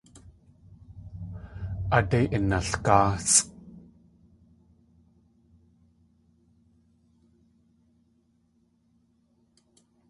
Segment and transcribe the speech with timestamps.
[1.95, 3.39] Aadé inalgáasʼ!